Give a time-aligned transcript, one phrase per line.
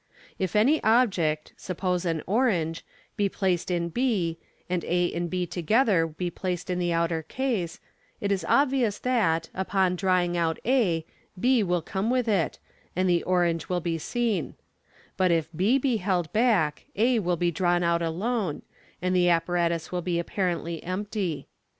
[0.39, 2.83] If any object, suppose an orange,
[3.17, 7.79] be placed in b, and a and b together be placed in the outer case,
[8.19, 11.05] it is obvious that, upon drawing out <z,
[11.39, 12.57] b will come with it,
[12.95, 14.55] and the orange will be seen;
[15.17, 18.63] but if b be held back, a will be drawn out alone,
[19.03, 21.47] and the apparatus will be apparently empty.